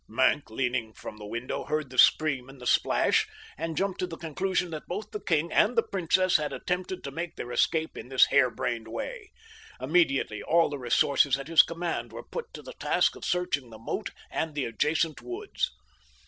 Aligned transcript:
Maenck, 0.07 0.49
leaning 0.49 0.93
from 0.93 1.17
the 1.17 1.27
window, 1.27 1.65
heard 1.65 1.91
the 1.91 1.99
scream 1.99 2.49
and 2.49 2.59
the 2.59 2.65
splash, 2.65 3.27
and 3.55 3.77
jumped 3.77 3.99
to 3.99 4.07
the 4.07 4.17
conclusion 4.17 4.71
that 4.71 4.87
both 4.87 5.11
the 5.11 5.19
king 5.19 5.51
and 5.53 5.77
the 5.77 5.83
princess 5.83 6.37
had 6.37 6.51
attempted 6.51 7.03
to 7.03 7.11
make 7.11 7.35
their 7.35 7.51
escape 7.51 7.95
in 7.95 8.09
this 8.09 8.25
harebrained 8.33 8.87
way. 8.87 9.31
Immediately 9.79 10.41
all 10.41 10.69
the 10.71 10.79
resources 10.79 11.37
at 11.37 11.47
his 11.47 11.61
command 11.61 12.11
were 12.11 12.23
put 12.23 12.51
to 12.55 12.63
the 12.63 12.73
task 12.79 13.15
of 13.15 13.23
searching 13.23 13.69
the 13.69 13.77
moat 13.77 14.09
and 14.31 14.55
the 14.55 14.65
adjacent 14.65 15.21
woods. 15.21 15.69